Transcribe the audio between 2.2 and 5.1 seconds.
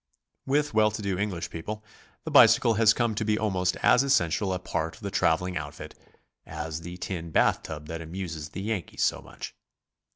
the bicycle has come to be almost as essential a part of